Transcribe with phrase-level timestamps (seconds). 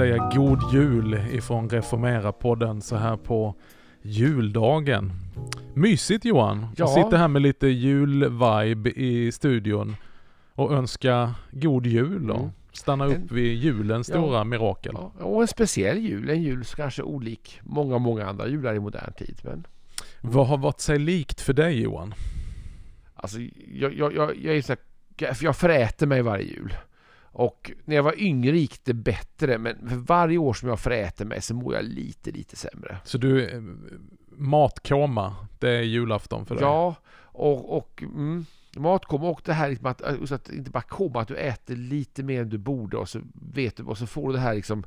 [0.00, 3.54] säga god jul ifrån Reformera-podden så här på
[4.02, 5.12] juldagen.
[5.74, 6.60] Mysigt Johan!
[6.60, 6.68] Ja.
[6.76, 9.96] Jag sitter här med lite julvibe i studion
[10.54, 12.50] och önska god jul och Mm.
[12.72, 14.14] stanna upp En- vid julens Ja.
[14.14, 14.92] stora mirakel.
[14.94, 18.74] Ja, och en speciell jul, en jul som kanske är olik många, många andra jular
[18.74, 19.40] i modern tid.
[19.44, 19.66] Men
[20.20, 22.14] Vad har varit sig likt för dig Johan?
[23.14, 23.38] alltså,
[23.74, 24.76] jag, jag, jag, jag, är så
[25.20, 26.74] här, jag föräter mig varje jul.
[27.32, 31.24] Och när jag var yngre gick det bättre, men för varje år som jag föräter
[31.24, 32.98] mig så mår jag lite, lite sämre.
[33.04, 33.60] Så du, eh,
[34.28, 36.64] matkoma, det är julafton för dig?
[36.64, 40.82] Ja, och, och mm, matkoma och det här liksom att, äh, så att inte bara
[40.82, 43.20] komma, att du äter lite mer än du borde och så
[43.54, 44.84] vet du och så får du det här liksom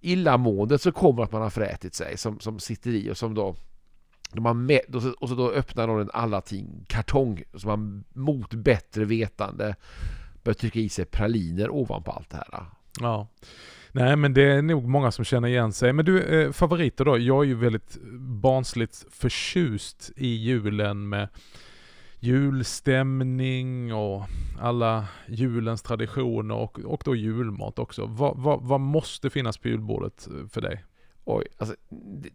[0.00, 3.56] illamåendet så kommer att man har frätit sig som, som sitter i och som då
[4.32, 9.04] de har med, och, så, då öppnar någon en Allatin kartong som man mot bättre
[9.04, 9.74] vetande
[10.46, 12.64] börjar trycka i sig praliner ovanpå allt det här.
[13.00, 13.28] Ja.
[13.92, 15.92] Nej men det är nog många som känner igen sig.
[15.92, 17.18] Men du, eh, favoriter då?
[17.18, 21.28] Jag är ju väldigt barnsligt förtjust i julen med
[22.20, 24.22] julstämning och
[24.60, 28.06] alla julens traditioner och, och då julmat också.
[28.06, 30.84] Vad, vad, vad måste finnas på julbordet eh, för dig?
[31.24, 31.76] Oj, alltså,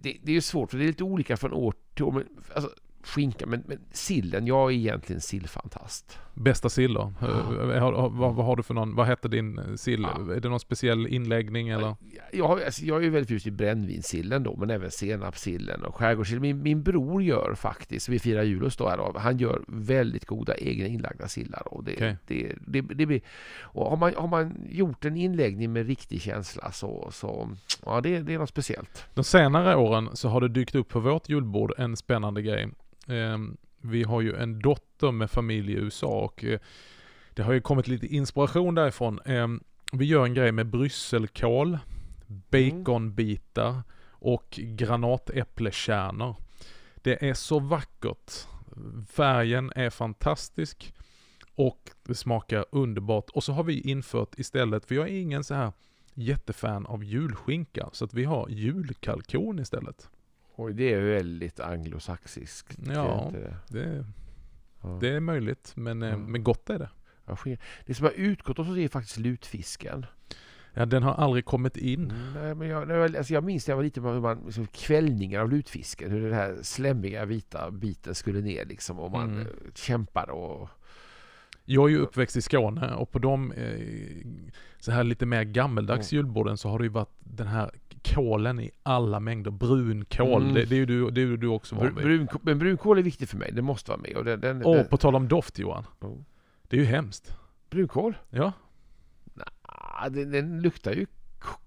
[0.01, 2.11] det, det, är ju svårt för det är lite olika från år till år.
[2.11, 2.69] Men, alltså,
[3.03, 6.19] skinka, men, men sillen, jag är egentligen sillfantast.
[6.33, 7.13] Bästa sill då?
[7.21, 10.01] Eh, har- har- vad, har du för någon, vad hette din eh, sill?
[10.01, 10.33] Ja.
[10.33, 11.95] Är det någon speciell inläggning eller?
[12.31, 16.41] Jag, alltså, jag är ju väldigt förtjust i brännvinssillen då, men även senapssillen och skärgårdssillen.
[16.41, 20.55] Min, min bror gör faktiskt, vi firar jul hos då här han gör väldigt goda
[20.57, 21.73] egna inlagda sillar.
[21.73, 22.17] Och det, Okej.
[22.27, 23.21] det, det, det blir,
[23.61, 27.49] och har, man, har man gjort en inläggning med riktig känsla så, så
[27.85, 29.05] ja, det, det är något speciellt.
[29.13, 32.69] De senare åren så har det dykt upp på vårt julbord en spännande grej.
[33.07, 36.59] Ehm, vi har ju en dotter med familj i USA och eh,
[37.33, 39.19] det har ju kommit lite inspiration därifrån.
[39.25, 41.77] Ehm, vi gör en grej med brysselkål,
[42.27, 46.35] baconbitar och granatäpplekärnor.
[46.95, 48.31] Det är så vackert.
[49.09, 50.93] Färgen är fantastisk
[51.55, 53.29] och det smakar underbart.
[53.29, 55.71] Och så har vi infört istället, för jag är ingen så här
[56.13, 60.09] jättefan av julskinka, så att vi har julkalkon istället.
[60.61, 62.77] Och det är väldigt anglosaxiskt.
[62.87, 63.31] Ja.
[63.33, 63.55] det?
[63.79, 64.05] Det,
[64.83, 64.97] Ja.
[65.01, 66.31] det är möjligt, men, eh, Mm.
[66.31, 66.89] men gott är det.
[67.25, 67.37] Ja,
[67.85, 70.05] Det som har utgått oss är faktiskt lutfisken.
[70.73, 72.11] Ja, den har aldrig kommit in.
[72.11, 75.39] Mm, nej, men jag, alltså jag minns när jag var liten hur man, liksom, kvällningar
[75.39, 79.41] av lutfisken, hur den här slemmiga vita biten skulle ner liksom och man Mm.
[79.41, 80.69] eh, kämpade och...
[81.65, 84.25] Jag är ju uppväxt i Skåne och på de eh,
[84.79, 86.17] så här lite mer gammeldags Mm.
[86.25, 87.71] julborden så har det ju varit den här
[88.03, 89.51] kålen i alla mängder.
[89.51, 90.53] Brunkål, Mm.
[90.53, 91.93] det, det är ju du, det är ju du också van vid.
[91.95, 94.17] brun, men brunkål är viktigt för mig, det måste vara med.
[94.17, 95.83] Och den, den, den, på tal om doft Johan.
[95.99, 96.17] Oh.
[96.63, 97.37] Det är ju hemskt.
[97.69, 98.17] brunkål?
[98.29, 98.51] Ja,
[99.61, 101.05] Ah, den, den luktar ju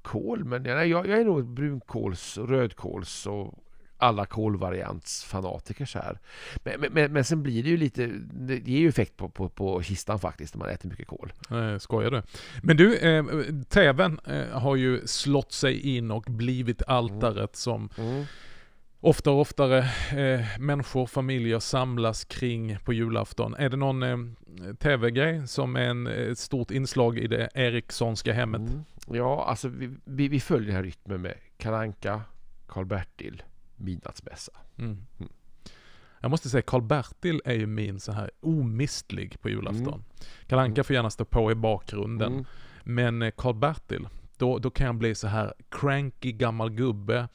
[0.03, 3.55] kål, men jag, jag jag är nog brunkåls, rödkåls och
[3.99, 6.19] alla kolvariants fanatiker så här.
[6.65, 9.82] Men, men, men, sen blir det ju lite, det ger ju effekt på, på, på
[9.82, 11.32] kistan faktiskt när man äter mycket kål.
[11.50, 12.22] eh, skojar du?
[12.62, 13.25] Men du, eh,
[13.69, 17.88] TVn eh, har ju slått sig in och blivit altaret som
[19.04, 19.78] oftare och oftare
[20.10, 23.54] eh, människor, familjer samlas kring på julafton.
[23.54, 24.19] Är det någon eh,
[24.78, 28.60] TV-grej som är en, eh, ett stort inslag i det Erikssonska hemmet?
[28.60, 28.84] Mm.
[29.06, 32.21] Ja, alltså vi, vi, vi följer den här rytmen med Kalanka,
[32.66, 33.43] Karl-Bertil,
[33.76, 34.52] midnattsmässa.
[34.76, 35.06] Mm.
[35.18, 35.32] Mm.
[36.20, 40.04] Jag måste säga Karl-Bertil är ju min så här omistlig på julafton.
[40.46, 42.32] Kalle Anka får gärna stå på i bakgrunden.
[42.32, 42.44] Mm.
[42.84, 47.28] Men eh, Karl-Bertil, då, då kan jag bli så här cranky gammal gubbe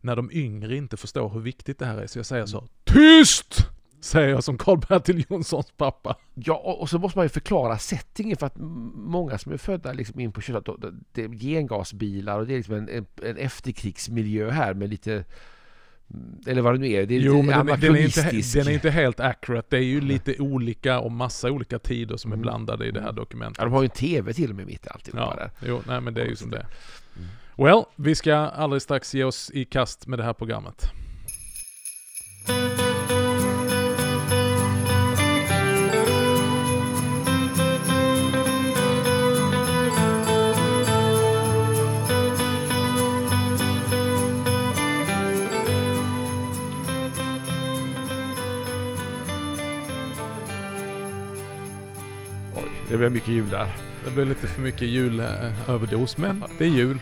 [0.00, 2.06] när de yngre inte förstår hur viktigt det här är.
[2.06, 3.70] Så jag säger så TYST!
[4.00, 6.16] Säger jag som Karl-Bertil Jonssons pappa.
[6.34, 8.56] Ja, och, så måste man ju förklara settingen för att
[8.94, 10.60] många som är födda liksom in på 20
[11.12, 15.24] det är gengasbilar och det är liksom en, en, en efterkrigsmiljö här med lite mm,
[16.46, 18.70] eller vad det nu är, det är Jo men den, den, är inte, den är
[18.70, 19.66] inte helt accurate.
[19.70, 22.42] Det är ju lite olika och massa olika tider som är Mm.
[22.42, 23.16] blandade i det här Mm.
[23.16, 23.58] dokumentet.
[23.58, 25.68] Ja, de har ju en TV till och med mitt i alltihopa Ja, där.
[25.68, 26.66] jo, nej men det är ju som det är.
[27.16, 27.28] Mm.
[27.56, 30.90] Well, vi ska alldeles strax ge oss i kast med det här programmet.
[53.04, 53.68] Blir mycket jul där.
[54.04, 56.98] Det blir lite för mycket julöverdos, men det är jul.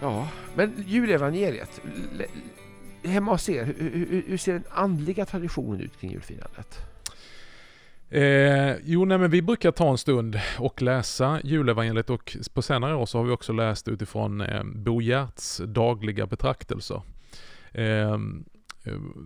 [0.00, 1.80] Ja, men julevangeliet.
[3.04, 6.78] Hemma hos er, hur, hur, hur ser den andliga traditionen ut kring julfirandet?
[8.10, 12.94] Eh, jo, nej, men vi brukar ta en stund och läsa julevangeliet och på senare
[12.94, 17.02] år så har vi också läst utifrån eh, Bo Giertz dagliga betraktelser.
[17.72, 18.18] Eh, eh,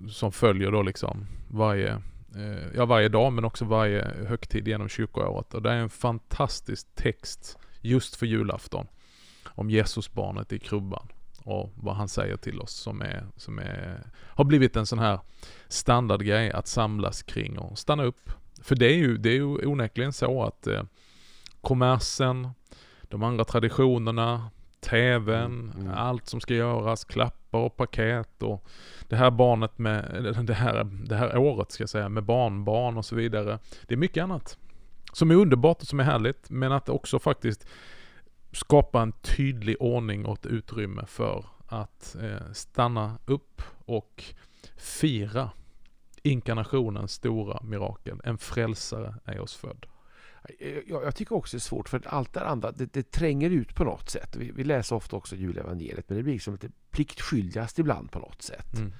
[0.08, 1.98] som följer då liksom varje, eh,
[2.36, 5.54] Eh, ja, varje dag men också varje högtid genom kyrkoåret.
[5.54, 8.86] Och det är en fantastisk text just för julafton
[9.46, 11.08] om Jesusbarnet i krubban
[11.44, 15.20] och vad han säger till oss som, är, som är, har blivit en sån här
[15.68, 18.30] standardgrej att samlas kring och stanna upp.
[18.62, 20.82] För det är ju, det är ju onekligen så att eh,
[21.60, 22.48] kommersen,
[23.02, 25.94] de andra traditionerna, TVn, mm, mm.
[25.94, 28.64] allt som ska göras, klappar och paket och
[29.08, 33.04] det här barnet med, det här, det här året ska jag säga, med barnbarn och
[33.04, 33.58] så vidare.
[33.86, 34.58] Det är mycket annat
[35.12, 37.66] som är underbart och som är härligt, men att också faktiskt
[38.52, 44.24] skapa en tydlig ordning och ett utrymme för att eh, stanna upp och
[44.76, 45.50] fira
[46.22, 48.20] inkarnationens stora mirakel.
[48.24, 49.86] En frälsare är oss född.
[50.86, 53.50] Jag, jag tycker också det är svårt för att allt det andra det, det tränger
[53.50, 54.36] ut på något sätt.
[54.36, 58.42] Vi, vi, läser ofta också julevangeliet men det blir liksom lite pliktskyldigast ibland på något
[58.42, 58.74] sätt.
[58.76, 58.92] Mm.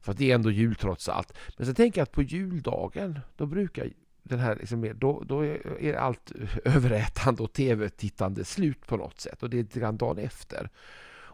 [0.00, 1.32] För att det är ändå jul trots allt.
[1.56, 3.88] Men så tänker jag att på juldagen då brukar
[4.22, 5.44] den här liksom då, då
[5.80, 6.32] är allt
[6.64, 9.42] överätande och tv-tittande slut på något sätt.
[9.42, 10.70] Och det är lite grann dagen efter.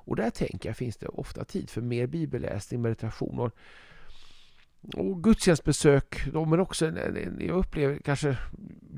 [0.02, 3.52] Och där tänker jag finns det ofta tid för mer bibelläsning, meditation och,
[4.94, 6.26] och gudstjänstbesök.
[6.32, 6.92] Men också,
[7.38, 8.36] jag upplever kanske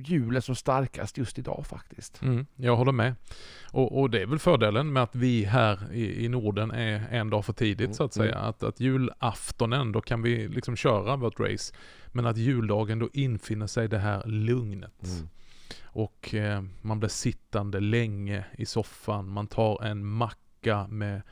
[0.08, 2.22] julen som starkast just idag faktiskt.
[2.22, 3.14] Mm, jag håller med.
[3.70, 7.30] Och, och, det är väl fördelen med att vi här i, i Norden är en
[7.30, 8.34] dag för tidigt mm, så att säga.
[8.34, 8.48] Mm.
[8.48, 11.74] Att, att julaftonen, då kan vi liksom köra vårt race.
[12.06, 15.04] Men att juldagen då infinner sig det här lugnet.
[15.04, 15.28] Mm.
[15.84, 21.22] Och eh, man blir sittande länge i soffan, man tar en macka med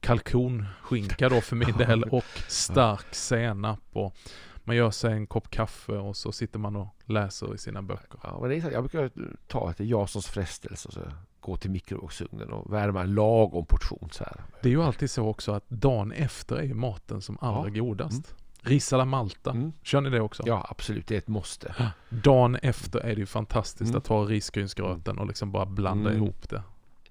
[0.00, 4.16] kalkonskinka då för min del och stark senap och
[4.64, 8.20] man gör sig en kopp kaffe och så sitter man och läser i sina böcker.
[8.22, 9.10] Ja, men det är jag brukar
[9.46, 11.00] ta ett Jasons frestelse och så
[11.40, 14.44] gå till mikrovågsugnen och värma en lagom portion så här.
[14.62, 17.82] Det är ju alltid så också att dagen efter är ju maten som allra ja.
[17.82, 18.32] godast.
[18.32, 18.42] Mm.
[18.64, 19.72] Ris alla Malta, mm.
[19.82, 20.42] kör ni det också?
[20.46, 21.74] Ja absolut, det är ett måste.
[22.08, 23.98] Dagen efter är det ju fantastiskt mm.
[23.98, 26.22] att ta risgrynsgröten och liksom bara blanda mm.
[26.22, 26.62] ihop det.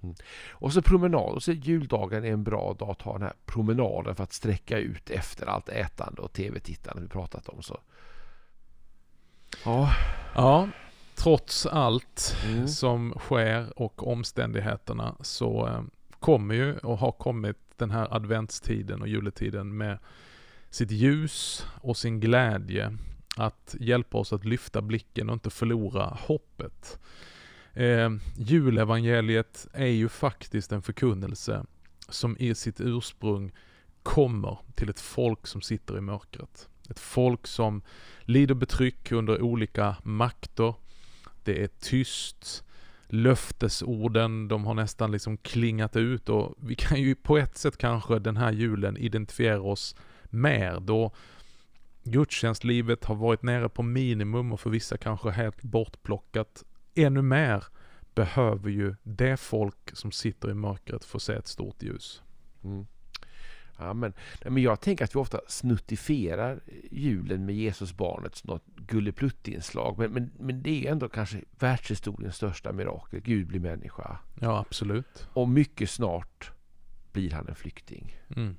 [0.03, 0.15] Mm.
[0.51, 1.29] Och så promenad.
[1.33, 4.77] Och så juldagen är en bra dag att ta den här promenaden för att sträcka
[4.77, 7.63] ut efter allt ätande och tv-tittande vi pratat om.
[7.63, 7.79] Så.
[9.65, 9.93] Ja.
[10.35, 10.69] ja,
[11.15, 12.67] trots allt mm.
[12.67, 15.81] som sker och omständigheterna så eh,
[16.19, 19.99] kommer ju och har kommit den här adventstiden och juletiden med
[20.69, 22.97] sitt ljus och sin glädje
[23.37, 26.99] att hjälpa oss att lyfta blicken och inte förlora hoppet.
[27.73, 31.65] Eh, julevangeliet är ju faktiskt en förkunnelse
[32.09, 33.51] som i sitt ursprung
[34.03, 36.69] kommer till ett folk som sitter i mörkret.
[36.89, 37.81] Ett folk som
[38.21, 40.73] lider betryck under olika makter.
[41.43, 42.63] Det är tyst.
[43.13, 48.19] Löftesorden, de har nästan liksom klingat ut och vi kan ju på ett sätt kanske
[48.19, 49.95] den här julen identifiera oss
[50.25, 51.11] mer då
[52.03, 56.63] gudstjänstlivet har varit nere på minimum och för vissa kanske helt bortplockat
[56.95, 57.63] ännu mer
[58.15, 62.23] behöver ju det folk som sitter i mörkret få se ett stort ljus.
[62.63, 62.85] Mm.
[63.77, 64.13] Ja, men,
[64.45, 66.59] men jag tänker att vi ofta snuttifierar
[66.91, 69.97] julen med Jesusbarnet som något gullepluttinslag.
[69.97, 73.19] Men, men, men det är ändå kanske världshistoriens största mirakel.
[73.19, 74.19] Gud blir människa.
[74.39, 75.27] Ja, absolut.
[75.33, 76.51] Och mycket snart
[77.11, 78.15] blir han en flykting.
[78.35, 78.55] Mm.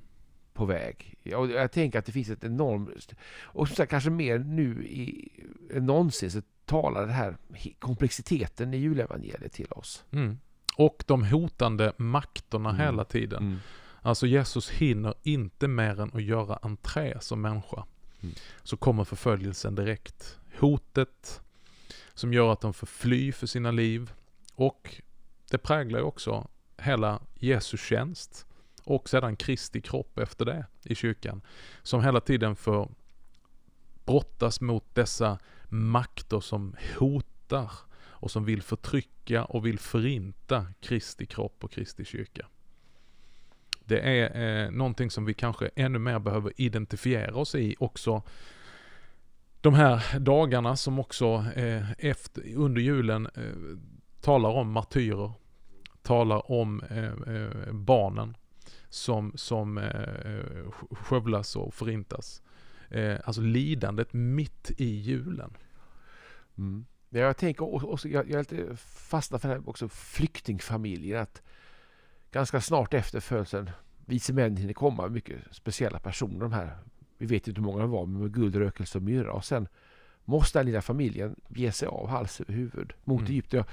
[0.53, 1.15] På väg.
[1.35, 3.13] Och jag tänker att det finns ett enormt...
[3.41, 5.31] Och som sagt, kanske mer nu i,
[5.73, 7.37] än någonsin så talar den här
[7.79, 10.03] komplexiteten i julevangeliet till oss.
[10.11, 10.39] Mm.
[10.77, 12.81] Och de hotande makterna mm.
[12.81, 13.43] hela tiden.
[13.43, 13.59] Mm.
[14.01, 17.85] Alltså Jesus hinner inte mer än att göra entré som människa.
[18.21, 18.35] Mm.
[18.63, 20.39] Så kommer förföljelsen direkt.
[20.59, 21.41] Hotet
[22.13, 24.11] som gör att de får fly för sina liv.
[24.55, 25.01] Och
[25.51, 28.45] det präglar ju också hela Jesus tjänst.
[28.83, 31.41] Och sedan Kristi kropp efter det i kyrkan.
[31.83, 32.91] Som hela tiden får
[34.05, 35.39] brottas mot dessa
[35.73, 42.47] makter som hotar och som vill förtrycka och vill förinta Kristi kropp och Kristi kyrka.
[43.85, 48.23] Det är eh, någonting som vi kanske ännu mer behöver identifiera oss i också
[49.61, 53.77] de här dagarna som också eh, efter, under julen eh,
[54.21, 55.31] talar om martyrer,
[56.01, 58.37] talar om eh, eh barnen
[58.89, 62.41] som, som eh, skövlas och förintas.
[62.89, 65.53] Eh, alltså lidandet mitt i julen.
[66.57, 66.85] Mm.
[67.09, 71.17] Jag tänker också, jag, jag lite fastnar för här också flyktingfamiljer.
[71.17, 71.41] Att
[72.31, 73.71] ganska snart efter födseln,
[74.05, 76.77] vise män hinner komma, mycket speciella personer de här.
[77.17, 79.33] Vi vet inte hur många de var, men med guld, rökelse och myrra.
[79.33, 79.67] Och sen
[80.25, 83.31] måste den lilla familjen ge sig av hals över huvud mot Mm.
[83.31, 83.57] Egypten.
[83.57, 83.65] Jag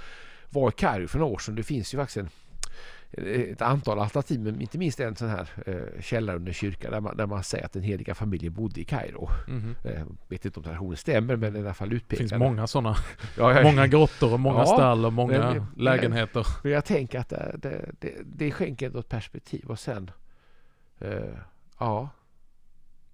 [0.50, 1.54] var i Kairo för några år sedan.
[1.54, 2.28] Det finns ju faktiskt en,
[3.12, 7.16] ett antal alternativ, men inte minst en sån här eh, källare under kyrka där man,
[7.16, 9.28] där man säger att den heliga familjen bodde i Kairo.
[9.84, 12.18] Eh, vet inte om traditionen stämmer, men i alla fall Det utpekad.
[12.28, 12.96] finns många sådana.
[13.38, 16.46] Ja, jag- Många grottor och många Ja, stall och många men- lägenheter.
[16.62, 20.10] Men jag tänker att det, det, det, det skänker ett perspektiv och sen
[20.98, 21.34] eh,
[21.78, 22.08] ja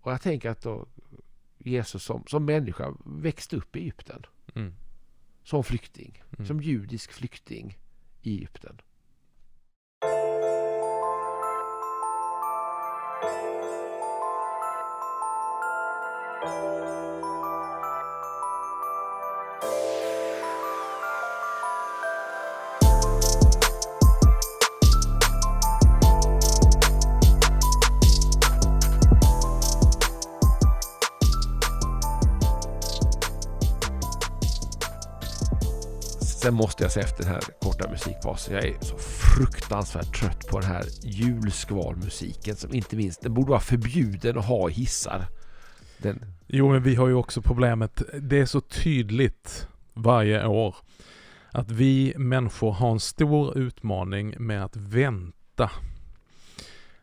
[0.01, 0.87] och jag tänker att då
[1.59, 4.23] Jesus som, som människa växte upp i Egypten
[4.55, 4.75] Mm.
[5.45, 6.47] som flykting, Mm.
[6.47, 7.79] som judisk flykting
[8.23, 8.81] i Egypten.
[36.57, 38.55] Måste jag säga efter den här korta musikpausen.
[38.55, 43.61] Jag är så fruktansvärt trött på den här julskvalmusiken som inte minst, den borde vara
[43.61, 45.27] förbjuden att ha i hissar.
[45.99, 48.03] Den, Jo, men vi har ju också problemet.
[48.21, 50.77] Det är så tydligt varje år
[51.51, 55.71] att vi människor har en stor utmaning med att vänta.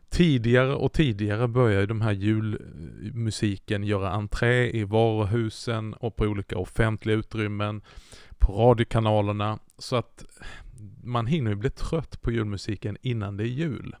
[0.08, 6.58] Tidigare och tidigare börjar ju de här julmusiken göra entré i varuhusen och på olika
[6.58, 7.82] offentliga utrymmen,
[8.44, 10.24] på radiokanalerna, så att
[11.02, 13.96] man hinner ju bli trött på julmusiken innan det är jul.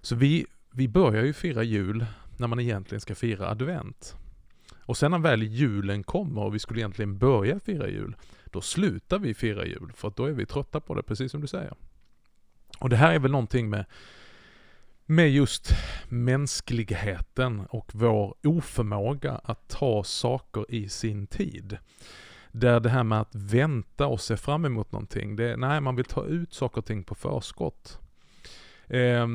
[0.00, 4.16] Så vi, vi börjar ju fira jul när man egentligen ska fira advent.
[4.80, 9.18] Och sen när väl julen kommer och vi skulle egentligen börja fira jul, då slutar
[9.18, 11.74] vi fira jul för att då är vi trötta på det, precis som du säger.
[12.78, 13.84] Och det här är väl någonting med,
[15.06, 15.72] med just
[16.08, 21.78] mänskligheten och vår oförmåga att ta saker i sin tid.
[22.52, 26.04] Där det här med att vänta och se fram emot någonting, det, nej man vill
[26.04, 27.98] ta ut saker och ting på förskott.
[28.86, 29.26] Eh,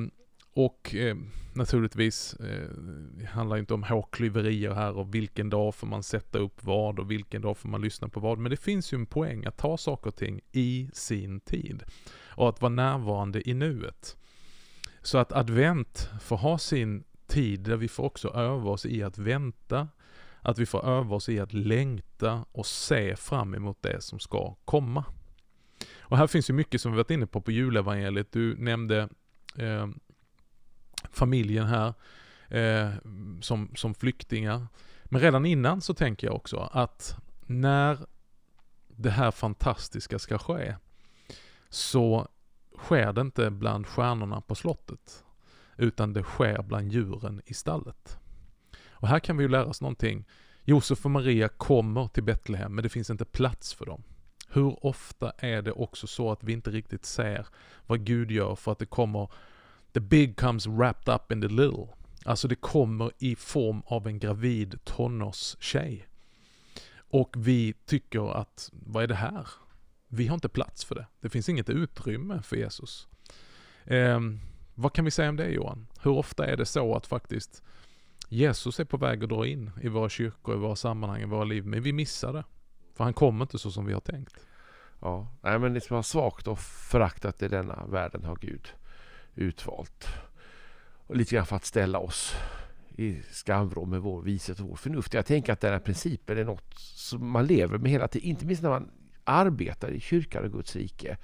[0.54, 1.16] och eh,
[1.54, 2.70] naturligtvis eh,
[3.18, 7.12] det handlar inte om hårklyverier här och vilken dag får man sätta upp vad och
[7.12, 8.38] vilken dag får man lyssna på vad.
[8.38, 11.84] Men det finns ju en poäng att ta saker och ting i sin tid.
[12.36, 14.18] Och att vara närvarande i nuet.
[15.02, 19.18] Så att advent får ha sin tid där vi får också öva oss i att
[19.18, 19.88] vänta.
[20.44, 24.56] Att vi får öva oss i att längta och se fram emot det som ska
[24.66, 25.06] komma.
[26.00, 28.32] Och här finns ju mycket som vi varit inne på på julevangeliet.
[28.32, 29.10] Du nämnde
[29.58, 29.88] eh,
[31.12, 31.94] familjen här
[32.48, 32.92] eh,
[33.42, 34.68] som, som flyktingar.
[35.04, 37.98] Men redan innan så tänker jag också att när
[38.88, 40.76] det här fantastiska ska ske
[41.70, 42.28] så
[42.78, 45.24] sker det inte bland stjärnorna på slottet
[45.78, 48.20] utan det sker bland djuren i stallet.
[49.04, 50.26] Och här kan vi ju lära oss någonting.
[50.64, 54.04] Josef och Maria kommer till Betlehem men det finns inte plats för dem.
[54.48, 57.48] Hur ofta är det också så att vi inte riktigt ser
[57.88, 59.30] vad Gud gör för att det kommer
[59.94, 61.88] The big comes wrapped up in the little.
[62.26, 66.08] Alltså det kommer i form av en gravid tonårstjej.
[66.96, 69.48] Och vi tycker att, vad är det här?
[70.08, 71.08] Vi har inte plats för det.
[71.22, 73.08] Det finns inget utrymme för Jesus.
[73.84, 74.20] Eh,
[74.76, 75.88] vad kan vi säga om det Johan?
[76.02, 77.64] Hur ofta är det så att faktiskt
[78.34, 81.44] Jesus är på väg att dra in i våra kyrkor, i våra sammanhang, i våra
[81.44, 82.44] liv, men vi missar det.
[82.96, 84.46] För han kommer inte så som vi har tänkt.
[85.02, 88.68] ja, nej men liksom det som har svagt och föraktat i denna världen har Gud
[89.36, 90.08] utvalt.
[91.08, 92.36] Och lite grann för att ställa oss
[92.98, 95.14] i skamvrå med vår vishet och vår förnuft.
[95.14, 98.30] Jag tänker att den här principen är något som man lever med hela tiden.
[98.30, 98.92] Inte minst när man
[99.24, 101.18] arbetar i kyrkan och Guds rike.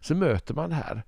[0.00, 1.02] Så möter man det här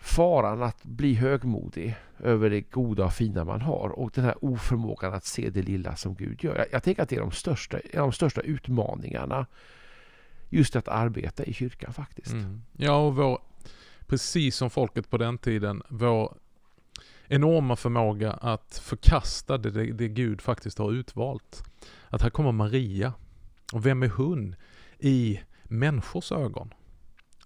[0.00, 5.14] faran att bli högmodig över det goda och fina man har och den här oförmågan
[5.14, 6.56] att se det lilla som Gud gör.
[6.56, 9.46] Jag, jag tänker att det är de största, en av de största utmaningarna
[10.50, 12.32] just att arbeta i kyrkan faktiskt.
[12.32, 12.62] Mm.
[12.72, 13.38] Ja, och vår,
[14.06, 16.34] precis som folket på den tiden, vår
[17.28, 21.62] enorma förmåga att förkasta det, det, det Gud faktiskt har utvalt.
[22.08, 23.12] Att här kommer Maria.
[23.72, 24.56] Och vem är hon
[24.98, 26.74] i människors ögon?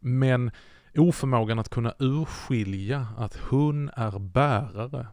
[0.01, 0.51] Men
[0.95, 5.07] oförmågan att kunna urskilja att hon är bärare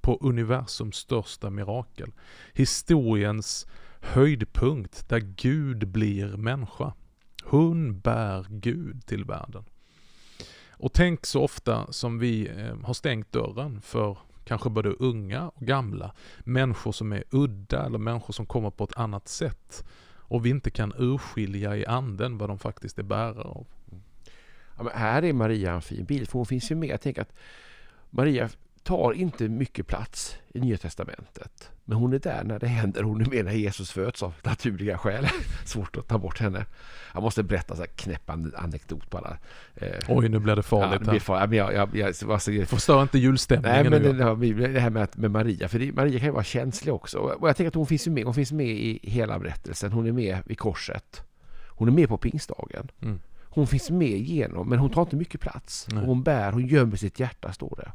[0.00, 2.12] på universums största mirakel.
[2.52, 3.66] Historiens
[4.00, 6.92] höjdpunkt där Gud blir människa.
[7.44, 9.64] Hon bär Gud till världen.
[10.70, 15.62] Och tänk så ofta som vi eh, har stängt dörren för kanske både unga och
[15.62, 19.84] gamla, människor som är udda eller människor som kommer på ett annat sätt
[20.30, 23.66] och vi inte kan urskilja i anden vad de faktiskt är bärare av.
[24.80, 26.88] Ja, här är Maria en fin bild för hon finns ju med.
[26.88, 27.32] Jag tänker att
[28.10, 28.48] Maria
[28.82, 31.70] tar inte mycket plats i Nya Testamentet.
[31.84, 33.02] Men hon är där när det händer.
[33.02, 35.26] Hon är med när Jesus föds av naturliga skäl.
[35.64, 36.66] Svårt att ta bort henne.
[37.14, 39.36] Jag måste berätta en knäpp anekdot bara.
[39.74, 41.02] Eh, Oj, nu blir det farligt.
[41.06, 41.56] Ja, det farligt.
[41.56, 45.68] Jag, jag, jag, alltså, Förstör inte julstämningen Nej, men det, det, här med, med Maria.
[45.68, 47.18] För det, Maria kan ju vara känslig också.
[47.18, 48.24] Och jag tänker att hon finns med.
[48.24, 49.92] Hon finns med i hela berättelsen.
[49.92, 51.22] Hon är med vid korset.
[51.68, 52.90] Hon är med på pingstdagen.
[53.02, 53.20] Mm.
[53.52, 55.86] Hon finns med igenom, men hon tar inte mycket plats.
[55.92, 57.92] Hon bär, hon gömmer sitt hjärta, står det.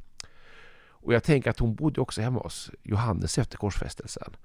[1.06, 4.36] Och jag tänker att hon bodde också hemma hos Johannes efter korsfästelsen.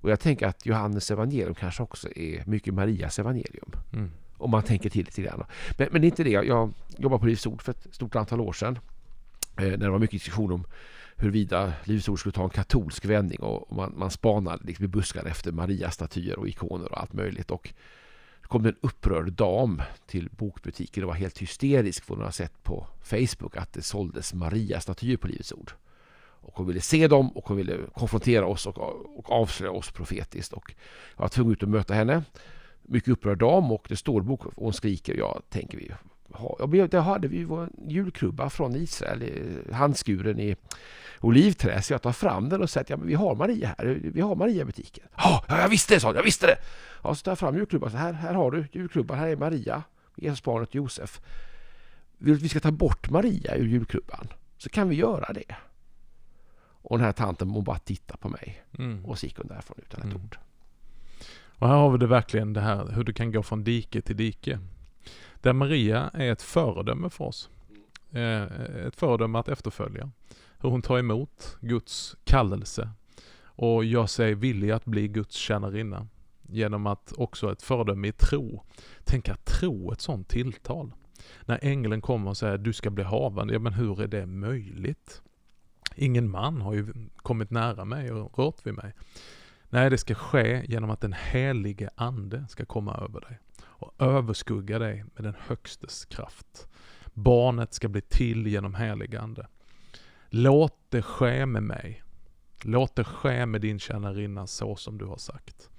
[0.00, 3.72] Och jag tänker att Johannes evangelium kanske också är mycket Marias evangelium.
[3.92, 4.10] Mm.
[4.36, 5.44] Om man tänker till lite grann.
[5.78, 6.30] Men, men inte det.
[6.30, 8.78] Jag jobbade på Livs Ord för ett stort antal år sedan.
[9.56, 10.64] Eh, när det var mycket diskussion om
[11.16, 15.30] huruvida Livs Ord skulle ta en katolsk vändning och man, man spanade liksom i buskarna
[15.30, 17.50] efter Maria-statyer och ikoner och allt möjligt.
[17.50, 17.72] Och
[18.48, 22.62] kom det en upprörd dam till bokbutiken och var helt hysterisk för hon hade sett
[22.62, 25.72] på Facebook att det såldes Maria-statyer på Livets Ord.
[26.40, 28.78] Och hon ville se dem och hon ville konfrontera oss och,
[29.18, 30.52] och avslöja oss profetiskt.
[30.52, 30.74] Och
[31.16, 32.24] jag var tvungen ut att möta henne.
[32.82, 35.12] Mycket upprörd dam och det står bok och hon skriker.
[35.12, 35.78] och Jag tänker
[36.90, 39.22] där hade vi vår julkrubba från Israel,
[39.72, 40.56] handskuren i
[41.20, 41.82] olivträ.
[41.82, 44.00] Så jag tar fram den och säger att ja, men vi har Maria här.
[44.02, 45.04] Vi har Maria i butiken.
[45.16, 46.56] Ja, jag visste det, sa Jag visste det.
[47.02, 47.90] Ja, så tar jag fram julkrubban.
[47.90, 49.18] Så här, här har du julkrubban.
[49.18, 49.82] Här är Maria,
[50.16, 51.20] Jesusbarnet Josef.
[52.18, 54.28] Vill du att vi ska ta bort Maria ur julkrubban?
[54.58, 55.54] Så kan vi göra det.
[56.82, 58.62] Och den här tanten hon bara tittade på mig.
[58.78, 59.04] Mm.
[59.04, 60.16] Och så gick hon därifrån utan ett mm.
[60.16, 60.38] ord.
[61.58, 64.16] Och här har vi det verkligen det här hur du kan gå från dike till
[64.16, 64.58] dike.
[65.40, 67.50] Där Maria är ett föredöme för oss.
[68.10, 68.42] Eh,
[68.86, 70.10] ett föredöme att efterfölja.
[70.60, 72.90] Hur hon tar emot Guds kallelse
[73.44, 76.06] och gör sig villig att bli Guds tjänarinna
[76.42, 78.62] genom att också ett föredöme i tro.
[79.04, 80.92] Tänk att tro ett sånt tilltal.
[81.44, 85.22] När ängeln kommer och säger du ska bli havande, ja men hur är det möjligt?
[85.94, 88.92] Ingen man har ju kommit nära mig och rört vid mig.
[89.70, 93.38] Nej, det ska ske genom att den helige ande ska komma över dig
[93.78, 96.68] och överskugga dig med den högstes kraft.
[97.14, 99.46] Barnet ska bli till genom helig ande.
[100.30, 102.02] Låt det ske med mig.
[102.62, 105.70] Låt det ske med din tjänarinna så som du har sagt.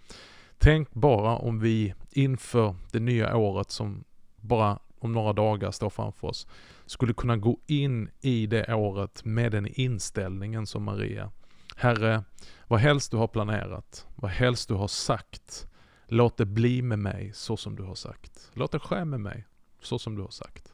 [0.58, 4.04] Tänk bara om vi inför det nya året som
[4.36, 6.48] bara om några dagar står framför oss,
[6.86, 11.32] skulle kunna gå in i det året med den inställningen som Maria.
[11.76, 12.24] Herre,
[12.68, 15.68] vad helst du har planerat, vad helst du har sagt,
[16.10, 18.52] låt det bli med mig så som du har sagt.
[18.54, 19.46] Låt det ske med mig
[19.82, 20.74] så som du har sagt.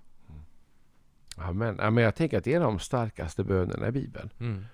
[1.37, 1.75] Amen.
[1.79, 4.29] Ja, men jag tänker att det är av de starkaste bönerna i Bibeln.
[4.39, 4.65] Mm.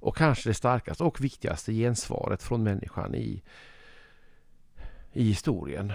[0.00, 3.42] Och kanske det starkaste och viktigaste gensvaret från människan i,
[5.12, 5.92] i historien.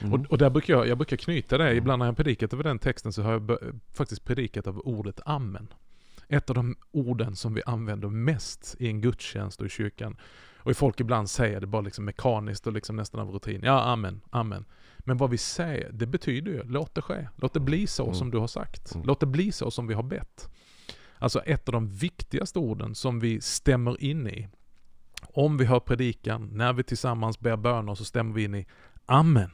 [0.00, 0.12] Mm.
[0.12, 1.76] Och, och, där brukar jag, jag brukar knyta det, mm.
[1.76, 3.58] ibland när jag predikat över den texten så har jag
[3.92, 5.68] faktiskt predikat över ordet amen.
[6.28, 10.16] Ett av de orden som vi använder mest i en gudstjänst och i kyrkan.
[10.66, 13.60] Och folk ibland säger det bara liksom mekaniskt och liksom nästan av rutin.
[13.64, 14.64] Ja, amen, amen.
[14.98, 17.28] Men vad vi säger, det betyder ju, låt det ske.
[17.36, 18.14] Låt det bli så mm.
[18.14, 18.94] som du har sagt.
[18.94, 19.06] Mm.
[19.06, 20.50] Låt det bli så som vi har bett.
[21.18, 24.48] Alltså ett av de viktigaste orden som vi stämmer in i.
[25.22, 28.66] Om vi hör predikan, när vi tillsammans ber böner så stämmer vi in i
[29.06, 29.50] Amen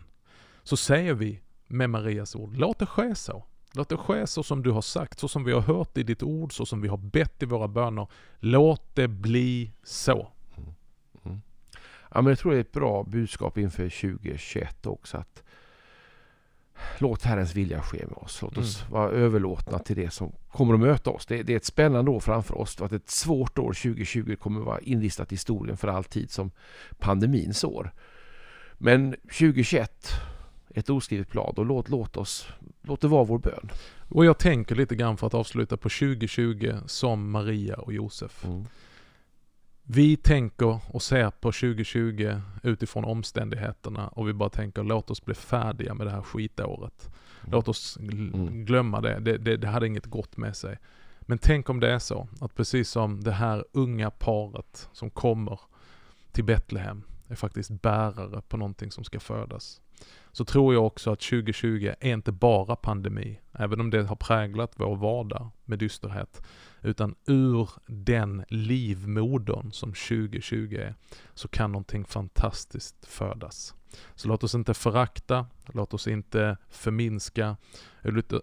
[0.63, 3.45] så säger vi med Marias ord, låt det ske så.
[3.75, 6.23] Låt det ske så som du har sagt, så som vi har hört i ditt
[6.23, 8.07] ord, så som vi har bett i våra böner.
[8.39, 10.33] Låt det bli så.
[12.15, 15.17] Ja, men jag tror det är ett bra budskap inför 2021 också.
[15.17, 15.43] att
[16.99, 18.43] Låt Herrens vilja ske med oss.
[18.43, 18.93] Låt oss mm.
[18.93, 21.27] vara överlåtna till det som kommer att möta oss.
[21.27, 22.83] Det, det är ett spännande år framför oss.
[22.83, 26.51] Att ett svårt år 2020 kommer att vara inlistat i historien för alltid som
[26.99, 27.93] pandemins år.
[28.79, 30.09] Men 2021
[30.75, 32.49] ett oskrivet blad och låt, låt oss,
[32.83, 33.71] låt det vara vår bön.
[34.09, 38.45] Och jag tänker lite grann för att avsluta på 2020 som Maria och Josef.
[38.45, 38.67] Mm.
[39.83, 45.35] Vi tänker och ser på 2020 utifrån omständigheterna och vi bara tänker låt oss bli
[45.35, 47.11] färdiga med det här skitåret.
[47.51, 48.65] Låt oss mm.
[48.65, 49.19] glömma det.
[49.21, 49.57] Det, det.
[49.57, 50.79] det hade inget gott med sig.
[51.21, 55.61] Men tänk om det är så att precis som det här unga paret som kommer
[56.33, 59.81] till Betlehem är faktiskt bärare på någonting som ska födas
[60.33, 64.73] så tror jag också att 2020 är inte bara pandemi, även om det har präglat
[64.77, 66.43] vår vardag med dysterhet,
[66.83, 70.95] utan ur den livmodern som 2020 är,
[71.35, 73.75] så kan någonting fantastiskt födas.
[74.15, 77.57] Så låt oss inte förakta, låt oss inte förminska,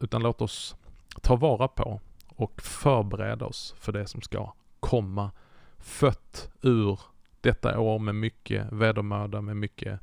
[0.02, 0.76] utan låt oss
[1.22, 5.32] ta vara på och förbereda oss för det som ska komma,
[5.78, 7.00] fött ur
[7.42, 10.00] detta år med mycket vedermöda, med mycket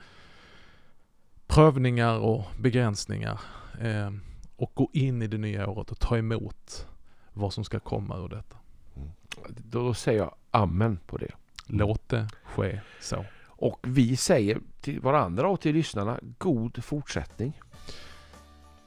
[1.56, 3.40] prövningar och begränsningar
[3.80, 4.10] eh,
[4.56, 6.86] och gå in i det nya året och ta emot
[7.32, 8.56] vad som ska komma ur detta.
[8.96, 9.08] Mm.
[9.48, 11.30] Då säger jag amen på det.
[11.66, 13.24] Låt det ske så.
[13.46, 17.60] Och vi säger till varandra och till lyssnarna god fortsättning.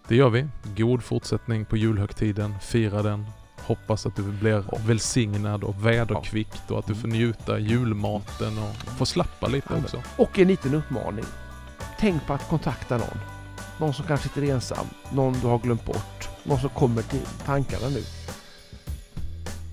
[0.08, 0.48] Det gör vi.
[0.78, 2.60] God fortsättning på julhögtiden.
[2.60, 3.26] Fira den.
[3.60, 9.06] Hoppas att du blir välsignad och väderkvickt och att du får njuta julmaten och få
[9.06, 10.02] slappa lite också.
[10.18, 11.26] Och en liten uppmaning.
[12.00, 13.20] Tänk på att kontakta någon.
[13.80, 14.86] Någon som kanske sitter ensam.
[15.12, 16.30] Någon du har glömt bort.
[16.44, 18.04] Någon som kommer till tankarna nu.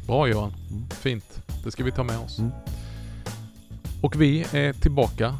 [0.06, 0.54] Bra Johan.
[0.70, 0.88] Mm.
[0.90, 1.42] Fint.
[1.64, 2.38] Det ska vi ta med oss.
[2.38, 2.50] Mm.
[4.02, 5.34] Och vi är tillbaka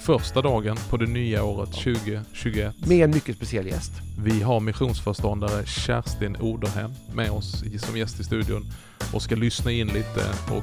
[0.00, 2.74] första dagen på det nya året 2021.
[2.86, 3.92] Med en mycket speciell gäst.
[4.18, 8.66] Vi har missionsförståndare Kerstin Oderhem med oss som gäst i studion
[9.14, 10.62] och ska lyssna in lite och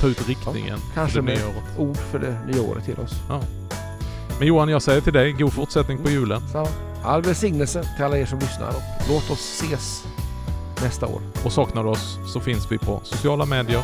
[0.00, 1.78] ta ut riktningen kanske för det med-.
[1.78, 3.14] Ord för det nya året till oss.
[4.38, 6.40] Men Johan, jag säger till dig, god fortsättning på julen.
[6.52, 6.68] Så,
[7.04, 10.04] all välsignelse till alla er som lyssnar och låt oss ses
[10.82, 11.20] nästa år.
[11.44, 13.82] Och saknar du oss så finns vi på sociala medier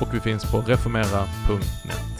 [0.00, 2.11] och vi finns på reformera.net.